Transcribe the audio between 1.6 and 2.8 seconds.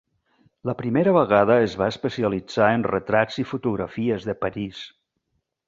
es va especialitzar